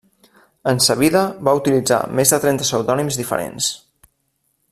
[0.71, 3.73] En sa vida va utilitzar més de trenta pseudònims diferents.